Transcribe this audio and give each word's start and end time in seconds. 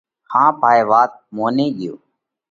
ۿاپ 0.31 0.55
هائي 0.65 0.81
وات 0.91 1.11
موني 1.35 1.65
ڳيو۔ 1.77 1.93